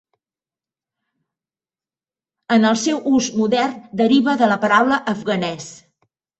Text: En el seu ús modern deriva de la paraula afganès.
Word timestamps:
En 2.57 2.67
el 2.71 2.81
seu 2.85 3.03
ús 3.19 3.29
modern 3.43 3.79
deriva 4.03 4.37
de 4.43 4.51
la 4.53 4.61
paraula 4.67 5.01
afganès. 5.17 5.73